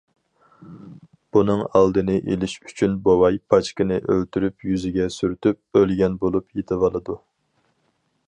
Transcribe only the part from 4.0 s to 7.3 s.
ئۆلتۈرۈپ يۈزىگە سۈرتۈپ، ئۆلگەن بولۇپ يېتىۋالىدۇ.